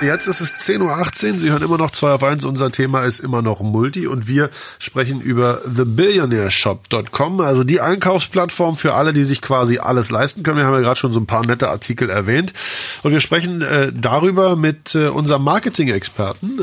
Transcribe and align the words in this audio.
Jetzt 0.00 0.28
ist 0.28 0.40
es 0.40 0.54
10.18 0.68 1.32
Uhr. 1.32 1.38
Sie 1.40 1.50
hören 1.50 1.62
immer 1.62 1.76
noch 1.76 1.90
2 1.90 2.12
auf 2.12 2.22
1. 2.22 2.44
Unser 2.44 2.70
Thema 2.70 3.02
ist 3.02 3.18
immer 3.18 3.42
noch 3.42 3.62
Multi 3.62 4.06
und 4.06 4.28
wir 4.28 4.48
sprechen 4.78 5.20
über 5.20 5.60
thebillionaireShop.com, 5.74 7.40
also 7.40 7.64
die 7.64 7.80
Einkaufsplattform 7.80 8.76
für 8.76 8.94
alle, 8.94 9.12
die 9.12 9.24
sich 9.24 9.42
quasi 9.42 9.78
alles 9.78 10.10
leisten 10.10 10.44
können. 10.44 10.58
Wir 10.58 10.66
haben 10.66 10.74
ja 10.74 10.80
gerade 10.80 10.98
schon 10.98 11.12
so 11.12 11.18
ein 11.18 11.26
paar 11.26 11.44
nette 11.44 11.68
Artikel 11.68 12.10
erwähnt. 12.10 12.52
Und 13.02 13.10
wir 13.10 13.20
sprechen 13.20 13.60
äh, 13.62 13.92
darüber 13.92 14.54
mit 14.54 14.94
äh, 14.94 15.08
unserem 15.08 15.42
Marketing-Experten, 15.42 16.60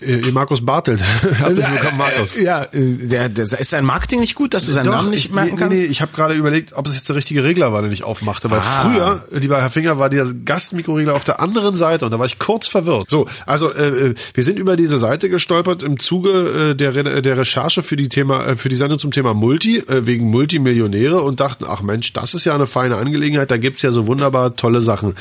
äh, 0.00 0.30
Markus 0.32 0.64
Bartelt. 0.64 1.02
Herzlich 1.22 1.70
willkommen, 1.70 1.98
Markus. 1.98 2.36
Ja, 2.40 2.62
äh, 2.72 2.96
der, 3.06 3.28
der, 3.28 3.44
ist 3.44 3.70
sein 3.70 3.84
Marketing 3.84 4.20
nicht 4.20 4.34
gut, 4.34 4.54
dass 4.54 4.64
du 4.64 4.72
seinen 4.72 4.86
Doch, 4.86 4.92
Namen 4.92 5.10
nicht 5.10 5.26
ich, 5.26 5.32
merken 5.32 5.54
nee, 5.54 5.60
kannst? 5.60 5.78
Nee, 5.78 5.84
ich 5.84 6.00
habe 6.00 6.12
gerade 6.14 6.34
überlegt, 6.34 6.72
ob 6.72 6.86
es 6.86 6.94
jetzt 6.94 7.08
der 7.08 7.16
richtige 7.16 7.44
Regler 7.44 7.72
war, 7.72 7.82
den 7.82 7.92
ich 7.92 8.02
aufmachte. 8.04 8.50
Weil 8.50 8.60
Ah. 8.60 8.82
früher, 8.82 9.24
lieber 9.30 9.60
Herr 9.60 9.70
Finger, 9.70 9.98
war 9.98 10.08
der 10.08 10.26
Gastmikroregler 10.44 11.14
auf 11.14 11.24
der 11.24 11.40
anderen 11.40 11.74
Seite 11.74 12.06
und 12.06 12.13
da 12.14 12.18
war 12.20 12.26
ich 12.26 12.38
kurz 12.38 12.68
verwirrt. 12.68 13.10
So, 13.10 13.26
also 13.44 13.72
äh, 13.72 14.10
äh, 14.10 14.14
wir 14.34 14.44
sind 14.44 14.58
über 14.58 14.76
diese 14.76 14.98
Seite 14.98 15.28
gestolpert 15.28 15.82
im 15.82 15.98
Zuge 15.98 16.70
äh, 16.70 16.74
der, 16.76 16.94
Re 16.94 17.22
der 17.22 17.36
Recherche 17.36 17.82
für 17.82 17.96
die 17.96 18.08
Thema 18.08 18.46
äh, 18.46 18.56
für 18.56 18.68
die 18.68 18.76
Sendung 18.76 19.00
zum 19.00 19.10
Thema 19.10 19.34
Multi 19.34 19.78
äh, 19.78 20.06
wegen 20.06 20.30
Multimillionäre 20.30 21.20
und 21.20 21.40
dachten, 21.40 21.64
ach 21.66 21.82
Mensch, 21.82 22.12
das 22.12 22.34
ist 22.34 22.44
ja 22.44 22.54
eine 22.54 22.68
feine 22.68 22.96
Angelegenheit. 22.96 23.50
Da 23.50 23.56
gibt's 23.56 23.82
ja 23.82 23.90
so 23.90 24.06
wunderbar 24.06 24.54
tolle 24.54 24.80
Sachen. 24.80 25.14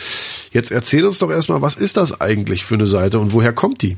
Jetzt 0.51 0.71
erzähl 0.71 1.05
uns 1.05 1.17
doch 1.17 1.31
erstmal, 1.31 1.61
was 1.61 1.75
ist 1.75 1.97
das 1.97 2.21
eigentlich 2.21 2.63
für 2.63 2.75
eine 2.75 2.87
Seite 2.87 3.19
und 3.19 3.33
woher 3.33 3.53
kommt 3.53 3.81
die? 3.81 3.97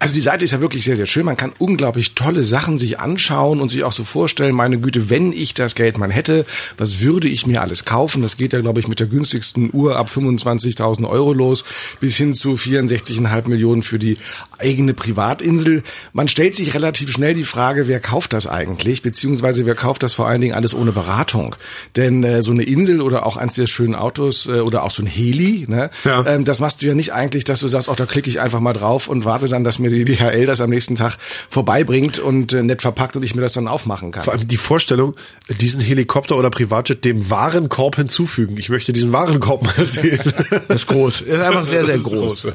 Also 0.00 0.12
die 0.12 0.20
Seite 0.20 0.44
ist 0.44 0.50
ja 0.50 0.60
wirklich 0.60 0.84
sehr, 0.84 0.96
sehr 0.96 1.06
schön. 1.06 1.24
Man 1.24 1.36
kann 1.36 1.52
unglaublich 1.58 2.14
tolle 2.14 2.42
Sachen 2.42 2.78
sich 2.78 2.98
anschauen 2.98 3.60
und 3.60 3.70
sich 3.70 3.84
auch 3.84 3.92
so 3.92 4.04
vorstellen, 4.04 4.54
meine 4.54 4.78
Güte, 4.78 5.08
wenn 5.08 5.32
ich 5.32 5.54
das 5.54 5.74
Geld 5.74 5.98
mal 5.98 6.12
hätte, 6.12 6.44
was 6.76 7.00
würde 7.00 7.28
ich 7.28 7.46
mir 7.46 7.62
alles 7.62 7.84
kaufen? 7.84 8.20
Das 8.20 8.36
geht 8.36 8.52
ja, 8.52 8.60
glaube 8.60 8.80
ich, 8.80 8.88
mit 8.88 9.00
der 9.00 9.06
günstigsten 9.06 9.70
Uhr 9.72 9.96
ab 9.96 10.08
25.000 10.12 11.08
Euro 11.08 11.32
los 11.32 11.64
bis 12.00 12.16
hin 12.16 12.34
zu 12.34 12.54
64,5 12.54 13.48
Millionen 13.48 13.82
für 13.82 13.98
die 13.98 14.18
eigene 14.58 14.94
Privatinsel. 14.94 15.82
Man 16.12 16.28
stellt 16.28 16.54
sich 16.54 16.74
relativ 16.74 17.10
schnell 17.10 17.34
die 17.34 17.44
Frage, 17.44 17.88
wer 17.88 18.00
kauft 18.00 18.32
das 18.32 18.46
eigentlich? 18.46 19.02
Beziehungsweise 19.02 19.64
wer 19.64 19.74
kauft 19.74 20.02
das 20.02 20.14
vor 20.14 20.26
allen 20.28 20.40
Dingen 20.40 20.54
alles 20.54 20.74
ohne 20.74 20.92
Beratung? 20.92 21.56
Denn 21.96 22.24
äh, 22.24 22.42
so 22.42 22.50
eine 22.50 22.64
Insel 22.64 23.00
oder 23.00 23.26
auch 23.26 23.36
eins 23.36 23.54
der 23.54 23.66
schönen 23.68 23.94
Autos 23.94 24.46
äh, 24.46 24.60
oder 24.60 24.82
auch 24.82 24.90
so 24.90 25.02
ein 25.02 25.06
Heli, 25.06 25.66
ne? 25.68 25.90
Ja. 26.04 26.26
ähm, 26.26 26.44
das 26.44 26.60
machst 26.60 26.82
du 26.82 26.86
ja 26.86 26.94
nicht 26.94 27.12
eigentlich, 27.12 27.44
dass 27.44 27.60
du 27.60 27.68
sagst, 27.68 27.88
ach, 27.88 27.96
da 27.96 28.06
klicke 28.06 28.28
ich 28.28 28.40
einfach 28.40 28.60
mal 28.60 28.72
drauf 28.72 29.08
und 29.08 29.24
warte 29.24 29.48
dann, 29.48 29.64
dass 29.64 29.78
mir 29.84 30.04
die 30.04 30.04
DHL 30.04 30.46
das 30.46 30.60
am 30.60 30.70
nächsten 30.70 30.96
Tag 30.96 31.18
vorbeibringt 31.48 32.18
und 32.18 32.52
äh, 32.52 32.62
nett 32.62 32.82
verpackt 32.82 33.16
und 33.16 33.22
ich 33.22 33.34
mir 33.34 33.42
das 33.42 33.52
dann 33.52 33.68
aufmachen 33.68 34.10
kann. 34.12 34.24
Vor 34.24 34.32
allem 34.32 34.48
die 34.48 34.56
Vorstellung, 34.56 35.14
diesen 35.60 35.80
Helikopter 35.80 36.36
oder 36.36 36.50
Privatjet 36.50 37.04
dem 37.04 37.30
Warenkorb 37.30 37.96
hinzufügen. 37.96 38.56
Ich 38.56 38.68
möchte 38.68 38.92
diesen 38.92 39.12
Warenkorb 39.12 39.62
mal 39.62 39.84
sehen. 39.86 40.20
Das 40.68 40.82
ist 40.82 40.86
groß. 40.86 41.24
Das 41.26 41.38
ist 41.38 41.44
einfach 41.44 41.64
sehr, 41.64 41.84
sehr 41.84 41.98
groß. 41.98 42.42
groß, 42.42 42.44
ja. 42.44 42.52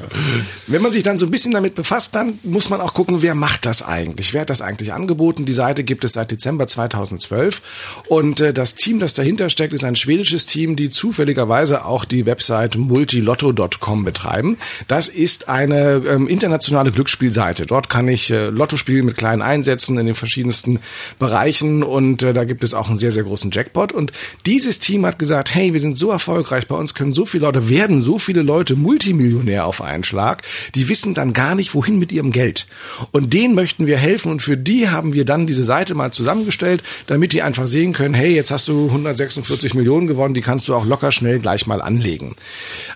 Wenn 0.66 0.82
man 0.82 0.92
sich 0.92 1.02
dann 1.02 1.18
so 1.18 1.26
ein 1.26 1.30
bisschen 1.30 1.52
damit 1.52 1.74
befasst, 1.74 2.14
dann 2.14 2.38
muss 2.42 2.68
man 2.70 2.80
auch 2.80 2.94
gucken, 2.94 3.22
wer 3.22 3.34
macht 3.34 3.66
das 3.66 3.82
eigentlich? 3.82 4.34
Wer 4.34 4.42
hat 4.42 4.50
das 4.50 4.62
eigentlich 4.62 4.92
angeboten? 4.92 5.46
Die 5.46 5.52
Seite 5.52 5.84
gibt 5.84 6.04
es 6.04 6.14
seit 6.14 6.30
Dezember 6.30 6.66
2012 6.66 7.62
und 8.08 8.40
äh, 8.40 8.52
das 8.52 8.74
Team, 8.74 8.98
das 8.98 9.14
dahinter 9.14 9.50
steckt, 9.50 9.72
ist 9.72 9.84
ein 9.84 9.96
schwedisches 9.96 10.46
Team, 10.46 10.76
die 10.76 10.90
zufälligerweise 10.90 11.84
auch 11.84 12.04
die 12.04 12.26
Website 12.26 12.76
multilotto.com 12.76 14.04
betreiben. 14.04 14.58
Das 14.88 15.08
ist 15.08 15.48
eine 15.48 16.02
ähm, 16.06 16.28
internationale 16.28 16.90
Glücksspielseite. 17.20 17.66
Dort 17.66 17.88
kann 17.88 18.08
ich 18.08 18.30
äh, 18.30 18.48
Lotto 18.48 18.76
spielen 18.76 19.04
mit 19.04 19.16
kleinen 19.16 19.42
Einsätzen 19.42 19.98
in 19.98 20.06
den 20.06 20.14
verschiedensten 20.14 20.80
Bereichen 21.18 21.82
und 21.82 22.22
äh, 22.22 22.32
da 22.32 22.44
gibt 22.44 22.64
es 22.64 22.74
auch 22.74 22.88
einen 22.88 22.98
sehr, 22.98 23.12
sehr 23.12 23.22
großen 23.22 23.50
Jackpot. 23.50 23.92
Und 23.92 24.12
dieses 24.46 24.80
Team 24.80 25.04
hat 25.06 25.18
gesagt, 25.18 25.54
hey, 25.54 25.72
wir 25.72 25.80
sind 25.80 25.96
so 25.96 26.10
erfolgreich, 26.10 26.66
bei 26.66 26.74
uns 26.74 26.94
können 26.94 27.12
so 27.12 27.26
viele 27.26 27.44
Leute, 27.44 27.68
werden 27.68 28.00
so 28.00 28.18
viele 28.18 28.42
Leute 28.42 28.74
Multimillionär 28.74 29.66
auf 29.66 29.82
einen 29.82 30.04
Schlag, 30.04 30.42
die 30.74 30.88
wissen 30.88 31.14
dann 31.14 31.32
gar 31.32 31.54
nicht, 31.54 31.74
wohin 31.74 31.98
mit 31.98 32.10
ihrem 32.10 32.32
Geld. 32.32 32.66
Und 33.12 33.34
denen 33.34 33.54
möchten 33.54 33.86
wir 33.86 33.98
helfen 33.98 34.32
und 34.32 34.40
für 34.40 34.56
die 34.56 34.88
haben 34.88 35.12
wir 35.12 35.24
dann 35.24 35.46
diese 35.46 35.64
Seite 35.64 35.94
mal 35.94 36.12
zusammengestellt, 36.12 36.82
damit 37.06 37.32
die 37.32 37.42
einfach 37.42 37.66
sehen 37.66 37.92
können, 37.92 38.14
hey, 38.14 38.34
jetzt 38.34 38.50
hast 38.50 38.68
du 38.68 38.86
146 38.86 39.74
Millionen 39.74 40.06
gewonnen, 40.06 40.34
die 40.34 40.40
kannst 40.40 40.68
du 40.68 40.74
auch 40.74 40.86
locker 40.86 41.12
schnell 41.12 41.38
gleich 41.38 41.66
mal 41.66 41.82
anlegen. 41.82 42.34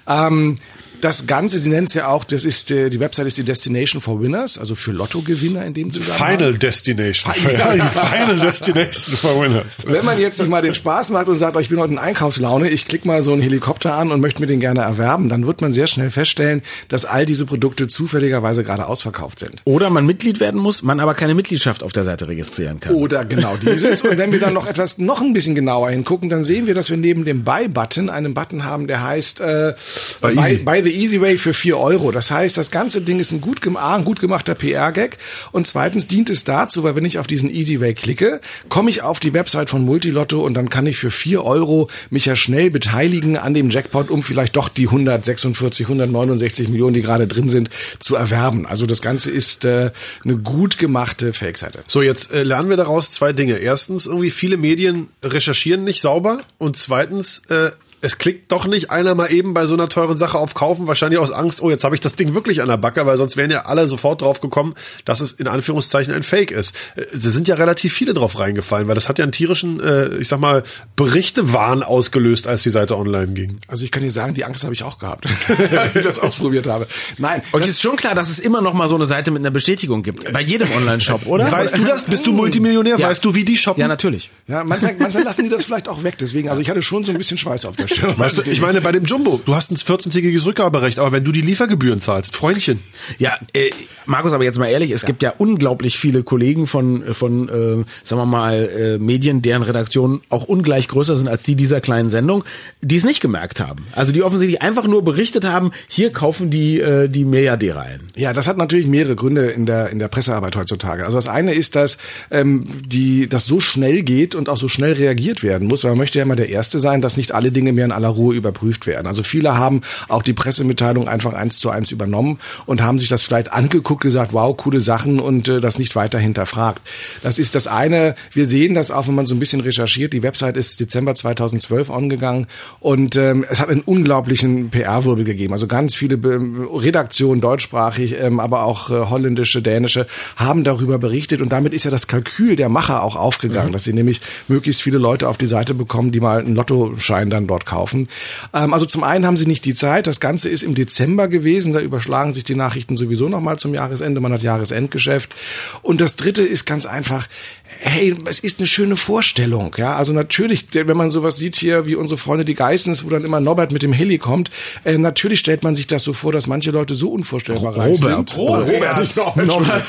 Ähm, 0.09 0.59
das 1.05 1.27
Ganze, 1.27 1.59
Sie 1.59 1.69
nennen 1.69 1.87
es 1.87 1.93
ja 1.93 2.09
auch, 2.09 2.25
das 2.25 2.47
ist 2.47 2.71
äh, 2.71 2.89
die 2.89 2.99
Website 2.99 3.27
ist 3.27 3.37
die 3.37 3.43
Destination 3.43 4.01
for 4.01 4.23
Winners, 4.23 4.57
also 4.57 4.75
für 4.75 4.91
Lottogewinner 4.91 5.67
in 5.67 5.75
dem 5.75 5.93
Zusammenhang. 5.93 6.39
Final 6.39 6.55
Destination. 6.55 7.35
Ja. 7.45 7.75
die 7.75 7.81
Final 7.81 8.41
Destination 8.41 9.15
for 9.15 9.43
Winners. 9.43 9.85
Wenn 9.87 10.05
man 10.07 10.19
jetzt 10.19 10.47
mal 10.49 10.63
den 10.63 10.73
Spaß 10.73 11.11
macht 11.11 11.29
und 11.29 11.35
sagt, 11.35 11.57
oh, 11.57 11.61
ich 11.61 11.69
bin 11.69 11.79
heute 11.79 11.93
in 11.93 11.99
Einkaufslaune, 11.99 12.71
ich 12.71 12.87
klicke 12.87 13.07
mal 13.07 13.21
so 13.21 13.35
einen 13.35 13.43
Helikopter 13.43 13.95
an 13.95 14.13
und 14.13 14.21
möchte 14.23 14.41
mir 14.41 14.47
den 14.47 14.61
gerne 14.61 14.81
erwerben, 14.81 15.29
dann 15.29 15.47
wird 15.47 15.61
man 15.61 15.75
sehr 15.75 15.87
schnell 15.89 16.09
feststellen, 16.09 16.63
dass 16.89 17.05
all 17.05 17.27
diese 17.27 17.45
Produkte 17.45 17.87
zufälligerweise 17.87 18.65
gerade 18.65 18.87
ausverkauft 18.87 19.41
sind. 19.41 19.61
Oder 19.65 19.91
man 19.91 20.07
Mitglied 20.07 20.41
werden 20.41 20.59
muss, 20.59 20.83
man 20.83 21.01
aber 21.01 21.13
keine 21.13 21.35
Mitgliedschaft 21.35 21.83
auf 21.83 21.93
der 21.93 22.05
Seite 22.05 22.29
registrieren 22.29 22.81
kann. 22.81 22.95
Oder 22.95 23.27
genau 23.27 23.57
dieses. 23.57 24.01
Und 24.01 24.17
wenn 24.17 24.33
wir 24.33 24.41
dann 24.41 24.55
noch 24.55 24.67
etwas, 24.67 24.97
noch 24.97 25.21
ein 25.21 25.35
bisschen 25.35 25.55
genauer 25.55 25.91
hingucken, 25.91 26.31
dann 26.31 26.45
sehen 26.45 26.67
wir, 26.67 26.73
dass 26.73 26.89
wir 26.89 26.97
neben 26.97 27.27
dem 27.27 27.45
Buy-Button 27.45 28.09
einen 28.09 28.33
Button 28.33 28.65
haben, 28.65 28.87
der 28.87 29.03
heißt 29.03 29.41
äh, 29.41 29.75
Buy. 30.23 30.57
Buy 30.65 30.83
the 30.83 30.94
Easy 30.95 31.21
Way 31.21 31.39
für 31.39 31.55
4 31.55 31.79
Euro. 31.79 32.13
Das 32.13 32.31
heißt, 32.31 32.57
das 32.57 32.71
ganze 32.71 33.01
Ding 33.01 33.21
ist 33.21 33.33
ein 33.33 33.41
gut, 33.41 33.61
ein 33.77 34.05
gut 34.05 34.21
gemachter 34.21 34.55
PR-Gag 34.55 35.19
und 35.53 35.67
zweitens 35.67 36.09
dient 36.09 36.31
es 36.31 36.45
dazu, 36.45 36.83
weil 36.83 36.97
wenn 36.97 37.05
ich 37.05 37.19
auf 37.19 37.27
diesen 37.27 37.51
Easy 37.51 37.81
Way 37.81 37.95
klicke, 37.95 38.41
komme 38.69 38.91
ich 38.91 39.03
auf 39.03 39.21
die 39.21 39.33
Website 39.33 39.71
von 39.71 39.85
Multilotto 39.85 40.41
und 40.41 40.55
dann 40.55 40.69
kann 40.69 40.87
ich 40.87 40.97
für 40.97 41.11
4 41.11 41.45
Euro 41.45 41.89
mich 42.11 42.27
ja 42.27 42.37
schnell 42.37 42.71
beteiligen 42.71 43.37
an 43.37 43.55
dem 43.55 43.71
Jackpot, 43.71 44.11
um 44.11 44.23
vielleicht 44.23 44.57
doch 44.57 44.69
die 44.69 44.87
146, 44.87 45.87
169 45.87 46.69
Millionen, 46.69 46.95
die 46.95 47.03
gerade 47.03 47.27
drin 47.27 47.49
sind, 47.49 47.71
zu 47.99 48.15
erwerben. 48.15 48.67
Also 48.67 48.87
das 48.87 49.03
Ganze 49.03 49.31
ist 49.31 49.65
äh, 49.65 49.91
eine 50.25 50.37
gut 50.39 50.79
gemachte 50.79 51.33
Fake-Seite. 51.33 51.81
So, 51.89 52.03
jetzt 52.03 52.33
äh, 52.33 52.43
lernen 52.43 52.69
wir 52.69 52.77
daraus 52.77 53.11
zwei 53.11 53.33
Dinge. 53.33 53.57
Erstens, 53.57 54.07
irgendwie 54.07 54.31
viele 54.31 54.57
Medien 54.57 55.09
recherchieren 55.23 55.85
nicht 55.85 56.01
sauber 56.01 56.41
und 56.59 56.77
zweitens, 56.77 57.43
äh, 57.49 57.71
es 58.05 58.19
klickt 58.19 58.53
doch 58.53 58.67
nicht 58.67 58.91
einer 58.91 59.15
mal 59.15 59.33
eben 59.33 59.55
bei 59.55 59.65
so 59.65 59.73
einer 59.75 59.89
teuren 59.89 60.19
Sache 60.19 60.39
auf 60.39 60.53
Kaufen, 60.53 60.87
wahrscheinlich 60.87 61.19
aus 61.19 61.33
Angst, 61.33 61.63
oh, 61.63 61.71
jetzt 61.71 61.85
habe 61.85 61.95
ich 61.95 62.03
das 62.03 62.17
Ding 62.17 62.35
wirklich 62.35 62.61
an 62.61 62.69
der 62.69 62.77
Backe, 62.77 63.07
weil 63.07 63.17
sonst 63.17 63.39
wären 63.39 63.51
ja 63.51 63.63
alle 63.63 63.89
sofort 63.89 64.21
drauf 64.21 64.43
gekommen, 64.43 64.75
dass 65.07 65.21
es 65.23 65.33
in 65.33 65.49
Anführungszeichen 65.49 66.13
ein 66.13 66.23
Fake 66.23 66.51
ist. 66.51 66.77
Äh, 66.97 67.03
Es 67.15 67.23
sind 67.23 67.49
ja 67.49 67.55
relativ 67.55 67.95
viele 67.95 68.13
drauf 68.13 68.39
reingefallen, 68.39 68.89
weil 68.89 68.95
das 68.95 69.09
hat 69.09 69.19
ja 69.19 69.23
einen 69.23 69.33
tierischen, 69.33 69.81
äh, 69.81 70.17
ich 70.19 70.29
sag 70.29 70.39
mal, 70.39 70.65
Berichtewahn 70.97 71.83
ausgelöst, 71.83 72.47
als 72.47 72.63
die 72.63 72.71
Seite 72.71 72.97
online 72.99 73.33
ging. 73.33 73.59
Also 73.69 73.85
ich 73.85 73.91
kann 73.91 74.03
dir 74.03 74.11
sagen, 74.11 74.35
die 74.35 74.45
Angst 74.45 74.65
habe 74.65 74.75
ich 74.75 74.83
auch 74.83 74.99
gehabt, 74.99 75.27
als 75.77 75.95
ich 75.97 76.03
das 76.03 76.19
ausprobiert 76.19 76.67
habe. 76.67 76.87
Nein, 77.17 77.41
Und 77.53 77.63
es 77.63 77.71
ist 77.71 77.83
schon 77.83 77.97
klar, 77.97 78.15
dass 78.15 78.29
es 78.29 78.39
immer 78.39 78.61
noch 78.61 78.75
mal 78.75 78.89
so 78.89 78.97
eine 78.97 79.07
Seite 79.07 79.31
mit 79.31 79.41
einer 79.41 79.51
Bestätigung 79.51 80.03
gibt. 80.03 80.31
Bei 80.33 80.43
jedem 80.43 80.71
Online-Shop, 80.73 81.27
oder? 81.27 81.51
Weißt 81.51 81.79
du 81.79 81.85
das? 81.85 82.05
Bist 82.05 82.27
du 82.27 82.33
Multimillionär? 82.33 82.99
Ja. 82.99 83.09
Weißt 83.09 83.25
du, 83.25 83.35
wie 83.35 83.45
die 83.45 83.57
shoppen? 83.57 83.81
Ja, 83.81 83.89
natürlich. 83.89 84.31
ja, 84.47 84.63
manchmal, 84.63 84.95
manchmal 84.99 85.23
lassen 85.25 85.45
die 85.45 85.49
das 85.49 85.65
vielleicht 85.65 85.89
auch 85.89 86.03
weg. 86.03 86.17
Deswegen, 86.19 86.51
also 86.51 86.61
ich 86.61 86.69
hatte 86.69 86.83
schon 86.83 87.05
so 87.05 87.13
ein 87.13 87.19
bisschen 87.19 87.39
Schweiß 87.39 87.65
auf 87.65 87.77
der 87.77 87.87
Stirn. 87.87 87.94
Weißt 88.17 88.39
du, 88.39 88.51
ich 88.51 88.61
meine, 88.61 88.81
bei 88.81 88.93
dem 88.93 89.05
Jumbo, 89.05 89.41
du 89.45 89.55
hast 89.55 89.71
ein 89.71 89.77
14-tägiges 89.77 90.45
Rückgaberecht, 90.45 90.99
aber 90.99 91.13
wenn 91.13 91.25
du 91.25 91.33
die 91.33 91.41
Liefergebühren 91.41 92.01
zahlst, 92.01 92.37
Freundchen. 92.37 92.81
Ja, 93.19 93.37
äh, 93.53 93.71
Markus, 94.07 94.33
aber 94.33 94.45
jetzt 94.45 94.59
mal 94.59 94.67
ehrlich, 94.67 94.91
es 94.91 95.07
gibt 95.07 95.23
ja 95.23 95.33
unglaublich 95.39 95.99
viele 95.99 96.23
Kollegen 96.23 96.67
von, 96.67 97.03
von 97.15 97.49
äh, 97.49 97.85
sagen 98.03 98.21
wir 98.21 98.27
mal, 98.27 98.69
äh, 98.69 98.99
Medien, 98.99 99.43
deren 99.43 99.63
Redaktionen 99.63 100.21
auch 100.29 100.45
ungleich 100.45 100.89
größer 100.89 101.17
sind 101.17 101.29
als 101.29 101.43
die 101.43 101.55
dieser 101.55 101.81
kleinen 101.81 102.11
Sendung, 102.11 102.45
die 102.83 102.97
es 102.97 103.05
nicht 103.05 103.21
gemerkt 103.21 103.61
haben. 103.61 103.87
Also 103.93 104.13
die 104.13 104.23
offensichtlich 104.23 104.61
einfach 104.61 104.87
nur 104.87 105.03
berichtet 105.03 105.45
haben, 105.45 105.73
hier 105.89 106.13
kaufen 106.13 106.51
die, 106.51 106.81
äh, 106.81 107.09
die 107.09 107.25
Milliardäre 107.25 107.81
ein. 107.81 108.01
Ja, 108.15 108.33
das 108.33 108.47
hat 108.47 108.57
natürlich 108.57 108.87
mehrere 108.87 109.17
Gründe 109.17 109.51
in 109.51 109.67
der 109.67 109.91
in 109.91 109.99
der 109.99 110.09
Pressearbeit 110.09 110.57
heutzutage. 110.57 111.05
Also 111.05 111.17
das 111.17 111.29
eine 111.29 111.55
ist, 111.55 111.77
dass 111.77 111.99
ähm, 112.31 112.65
die 112.85 113.29
das 113.29 113.47
so 113.47 113.61
schnell 113.61 114.03
geht 114.03 114.35
und 114.35 114.49
auch 114.49 114.59
so 114.59 114.69
schnell 114.69 114.93
reagiert 114.93 115.43
werden 115.43 115.69
muss. 115.69 115.85
Weil 115.85 115.93
man 115.93 115.99
möchte 115.99 116.19
ja 116.19 116.25
immer 116.25 116.37
der 116.37 116.49
Erste 116.49 116.81
sein, 116.81 117.01
dass 117.01 117.17
nicht 117.17 117.33
alle 117.33 117.53
Dinge 117.53 117.73
mehr 117.75 117.85
in 117.85 117.93
aller 117.93 118.09
Ruhe 118.09 118.35
überprüft 118.35 118.87
werden. 118.87 119.07
Also 119.07 119.23
viele 119.23 119.57
haben 119.57 119.83
auch 120.09 120.23
die 120.23 120.33
Pressemitteilung 120.33 121.09
einfach 121.09 121.33
eins 121.33 121.59
zu 121.59 121.71
eins 121.71 121.91
übernommen 121.91 122.39
und 122.67 122.83
haben 122.83 122.99
sich 122.99 123.09
das 123.09 123.23
vielleicht 123.23 123.53
angeguckt, 123.53 124.03
gesagt, 124.03 124.33
wow, 124.33 124.57
coole 124.57 124.81
Sachen 124.81 125.21
und 125.21 125.49
äh, 125.49 125.61
das 125.61 125.79
nicht 125.79 125.97
weiter 125.97 126.19
hinterfragt. 126.19 126.81
Das 127.23 127.39
ist 127.39 127.55
das 127.55 127.67
eine. 127.67 128.15
Wir 128.33 128.47
sehen 128.47 128.75
das 128.75 128.91
auch, 128.91 129.09
wenn 129.09 129.15
man 129.15 129.27
so 129.27 129.35
ein 129.35 129.39
bisschen 129.39 129.61
recherchiert. 129.61 130.13
Die 130.13 130.23
Website 130.23 130.57
ist 130.57 130.81
Dezember 130.81 131.15
2012 131.15 131.91
angegangen 131.91 132.47
und 132.81 133.17
ähm, 133.17 133.45
es 133.51 133.61
hat 133.61 133.69
einen 133.69 133.83
unglaublichen 133.83 134.71
PR-Wirbel 134.71 135.25
gegeben. 135.25 135.53
Also 135.53 135.67
ganz 135.67 135.95
viele 135.95 136.17
Be 136.17 136.41
Redaktionen, 136.73 137.41
deutschsprachig, 137.41 138.17
ähm, 138.21 138.41
aber 138.41 138.65
auch 138.65 138.91
äh, 138.91 138.95
holländische, 138.95 139.63
dänische, 139.63 140.07
haben 140.37 140.65
darüber 140.65 140.99
berichtet 140.99 141.41
und 141.41 141.51
damit 141.51 141.73
ist 141.73 141.85
ja 141.85 141.91
das 141.91 142.07
Kalkül 142.07 142.57
der 142.57 142.69
Macher 142.69 143.03
auch 143.03 143.17
aufgegangen, 143.17 143.73
dass 143.73 143.85
sie 143.85 143.93
nämlich 143.93 144.21
möglichst 144.49 144.83
viele 144.83 144.99
Leute 144.99 145.29
auf 145.29 145.39
die 145.39 145.47
Seite 145.47 145.75
bekommen, 145.75 146.13
die 146.13 146.21
mal 146.21 146.41
einen 146.41 146.55
Lottoschein 146.55 147.31
dann 147.31 147.47
dort 147.47 147.64
dort 147.65 147.67
kaufen. 147.67 148.09
Ähm, 148.53 148.73
also 148.73 148.87
zum 148.87 149.05
einen 149.05 149.27
haben 149.27 149.37
sie 149.37 149.47
nicht 149.47 149.65
die 149.65 149.75
Zeit. 149.75 150.07
Das 150.07 150.21
Ganze 150.21 150.49
ist 150.49 150.63
im 150.63 150.75
Dezember 150.75 151.29
gewesen. 151.29 151.73
Da 151.73 151.81
überschlagen 151.81 152.33
sich 152.33 152.45
die 152.45 152.55
Nachrichten 152.55 152.97
sowieso 152.97 153.29
nochmal 153.29 153.59
zum 153.59 153.75
Jahresende. 153.75 154.21
Man 154.21 154.33
hat 154.33 154.43
Jahresendgeschäft. 154.43 155.35
Und 155.83 156.01
das 156.01 156.17
dritte 156.17 156.43
ist 156.43 156.67
ganz 156.67 156.87
einfach, 156.87 157.27
hey, 157.65 158.15
es 158.27 158.41
ist 158.41 158.59
eine 158.59 158.67
schöne 158.67 158.97
Vorstellung. 158.97 159.75
Ja, 159.77 159.97
also 159.97 160.13
natürlich, 160.13 160.67
wenn 160.73 160.97
man 160.97 161.11
sowas 161.11 161.37
sieht 161.37 161.57
hier, 161.57 161.87
wie 161.87 161.97
unsere 161.97 162.19
Freunde 162.19 162.45
die 162.45 162.55
Geissens, 162.55 163.05
wo 163.05 163.11
dann 163.11 163.25
immer 163.25 163.41
Norbert 163.41 163.73
mit 163.73 163.83
dem 163.83 163.93
Heli 163.93 164.19
kommt, 164.19 164.51
äh, 164.85 164.99
natürlich 164.99 165.41
stellt 165.41 165.65
man 165.65 165.75
sich 165.75 165.87
das 165.87 166.03
so 166.03 166.13
vor, 166.13 166.33
dass 166.33 166.47
manche 166.47 166.71
Leute 166.71 166.95
so 166.95 167.11
unvorstellbar 167.11 167.77
reich 167.77 167.99
sind. 167.99 168.37
Robert, 168.37 168.69
Robert, 168.69 169.01
nicht 169.01 169.17
Norbert. 169.17 169.47
Norbert. 169.47 169.85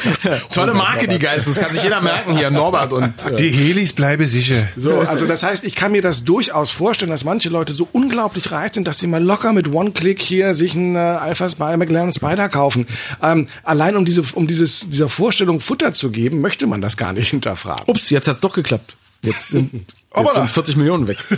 Tolle 0.52 0.74
Marke, 0.74 1.08
die 1.08 1.18
Geist. 1.18 1.48
Das 1.48 1.56
kann 1.56 1.72
sich 1.72 1.82
jeder 1.82 2.00
merken 2.00 2.36
hier. 2.36 2.50
Norbert 2.50 2.92
und. 2.92 3.04
Äh. 3.24 3.36
Die 3.36 3.50
Helis 3.50 3.92
bleibe 3.92 4.26
sicher. 4.26 4.68
So, 4.76 5.00
also 5.00 5.26
das 5.26 5.42
heißt, 5.42 5.64
ich 5.64 5.74
kann 5.74 5.92
mir 5.92 6.02
das 6.02 6.24
durchaus 6.24 6.70
vorstellen, 6.70 7.10
dass 7.18 7.24
manche 7.24 7.48
Leute 7.48 7.72
so 7.72 7.88
unglaublich 7.90 8.52
reich 8.52 8.74
sind, 8.74 8.86
dass 8.86 9.00
sie 9.00 9.08
mal 9.08 9.20
locker 9.20 9.52
mit 9.52 9.74
One-Click 9.74 10.22
hier 10.22 10.54
sich 10.54 10.76
einen 10.76 10.94
äh, 10.94 10.98
Alpha 10.98 11.50
Spy, 11.50 11.76
McLaren 11.76 12.12
Spider 12.12 12.48
kaufen. 12.48 12.86
Ähm, 13.20 13.48
allein 13.64 13.96
um 13.96 14.04
diese, 14.04 14.22
um 14.34 14.46
dieses, 14.46 14.88
dieser 14.88 15.08
Vorstellung 15.08 15.58
Futter 15.58 15.92
zu 15.92 16.12
geben, 16.12 16.40
möchte 16.40 16.68
man 16.68 16.80
das 16.80 16.96
gar 16.96 17.12
nicht 17.12 17.30
hinterfragen. 17.30 17.86
Ups, 17.88 18.10
jetzt 18.10 18.28
hat's 18.28 18.40
doch 18.40 18.54
geklappt. 18.54 18.96
Jetzt 19.22 19.48
sind, 19.48 19.84
jetzt 20.16 20.34
sind 20.34 20.50
40 20.50 20.76
Millionen 20.76 21.06
weg. 21.06 21.18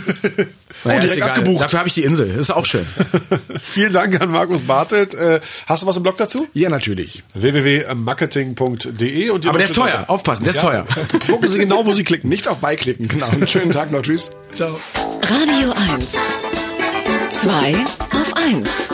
Naja, 0.83 0.99
direkt 1.01 1.11
ist 1.11 1.17
egal. 1.17 1.29
abgebucht. 1.37 1.61
Dafür 1.63 1.79
habe 1.79 1.89
ich 1.89 1.93
die 1.93 2.03
Insel. 2.03 2.27
Ist 2.31 2.49
auch 2.49 2.65
schön. 2.65 2.87
Vielen 3.63 3.93
Dank 3.93 4.19
an 4.19 4.31
Markus 4.31 4.61
Bartelt. 4.61 5.13
Äh, 5.13 5.39
hast 5.67 5.83
du 5.83 5.87
was 5.87 5.95
im 5.97 6.01
Blog 6.01 6.17
dazu? 6.17 6.47
Ja, 6.53 6.69
natürlich. 6.69 7.21
www.marketing.de 7.35 9.29
und 9.29 9.43
die 9.43 9.47
Aber 9.47 9.59
der 9.59 9.67
ist 9.67 9.75
teuer. 9.75 10.05
Aufpassen, 10.07 10.43
der 10.43 10.55
ist 10.55 10.61
teuer. 10.61 10.87
Gucken 11.27 11.47
Sie 11.49 11.59
genau, 11.59 11.85
wo 11.85 11.93
Sie 11.93 12.03
klicken. 12.03 12.29
Nicht 12.29 12.47
auf 12.47 12.59
beiklicken, 12.59 13.07
genau. 13.07 13.27
Einen 13.27 13.47
schönen 13.47 13.71
Tag 13.71 13.91
noch. 13.91 14.01
Tschüss. 14.01 14.31
Ciao. 14.53 14.79
Radio 15.21 15.71
1. 15.93 16.17
Zwei 17.29 17.75
auf 18.19 18.33
1. 18.35 18.89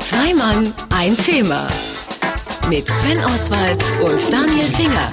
Zwei 0.00 0.34
Mann, 0.34 0.74
ein 0.90 1.16
Thema. 1.16 1.68
Mit 2.68 2.88
Sven 2.88 3.24
Oswald 3.26 3.84
und 4.02 4.32
Daniel 4.32 4.66
Finger. 4.66 5.10